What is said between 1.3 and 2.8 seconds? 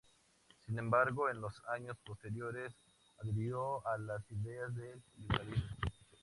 los años posteriores